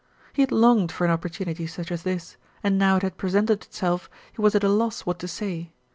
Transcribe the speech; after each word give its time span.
He 0.33 0.41
had 0.41 0.51
longed 0.51 0.91
for 0.91 1.05
an 1.05 1.11
opportunity 1.11 1.67
such 1.67 1.91
as 1.91 2.01
this, 2.01 2.35
and 2.63 2.79
now 2.79 2.95
it 2.95 3.03
had 3.03 3.17
presented 3.17 3.61
itself 3.61 4.09
he 4.33 4.41
was 4.41 4.55
at 4.55 4.63
a 4.63 4.67
loss 4.67 5.01
what 5.01 5.19
to 5.19 5.27
say. 5.27 5.73